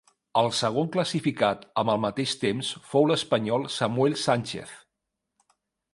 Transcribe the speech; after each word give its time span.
El 0.39 0.47
segon 0.59 0.87
classificat, 0.95 1.67
amb 1.83 1.93
el 1.95 2.01
mateix 2.07 2.33
temps, 2.45 2.73
fou 2.95 3.07
l'espanyol 3.11 3.69
Samuel 3.77 4.19
Sánchez. 4.27 4.77